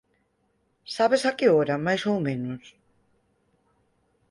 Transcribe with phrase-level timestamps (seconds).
[0.95, 2.63] Sabes a que hora, máis ou menos?